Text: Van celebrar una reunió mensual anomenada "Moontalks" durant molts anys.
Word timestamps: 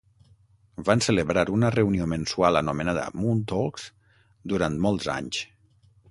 Van 0.85 1.01
celebrar 1.07 1.43
una 1.57 1.69
reunió 1.75 2.07
mensual 2.13 2.59
anomenada 2.61 3.03
"Moontalks" 3.25 3.85
durant 4.55 4.79
molts 4.87 5.11
anys. 5.17 5.43